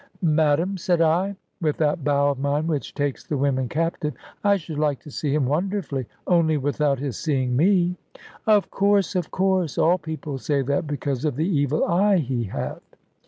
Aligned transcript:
"Madam," 0.23 0.77
said 0.79 0.99
I, 0.99 1.35
with 1.61 1.77
that 1.77 2.03
bow 2.03 2.31
of 2.31 2.39
mine 2.39 2.65
which 2.65 2.95
takes 2.95 3.23
the 3.23 3.37
women 3.37 3.69
captive, 3.69 4.15
"I 4.43 4.55
should 4.57 4.79
like 4.79 4.99
to 5.01 5.11
see 5.11 5.31
him 5.31 5.45
wonderfully; 5.45 6.07
only 6.25 6.57
without 6.57 6.97
his 6.97 7.17
seeing 7.19 7.55
me." 7.55 7.97
"Of 8.47 8.71
course, 8.71 9.13
of 9.15 9.29
course. 9.29 9.77
All 9.77 9.99
people 9.99 10.39
say 10.39 10.63
that, 10.63 10.87
because 10.87 11.23
of 11.23 11.35
the 11.35 11.47
evil 11.47 11.85
eye 11.85 12.17
he 12.17 12.45
hath. 12.45 12.81